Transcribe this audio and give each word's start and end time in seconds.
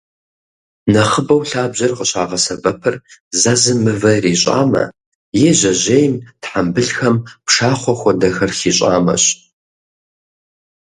Нэхъыбэу 0.91 1.41
лъабжьэр 1.49 1.91
къыщагъэсэбэпыр 1.97 2.95
зэзым 3.41 3.79
мывэ 3.83 4.11
ирищӏамэ, 4.17 4.83
е 5.47 5.49
жьэжьейм, 5.59 6.13
тхьэмбылхэм 6.41 7.15
пшахъуэ 7.45 7.93
хуэдэхэр 7.99 8.51
хищӏамэщ. 8.57 9.23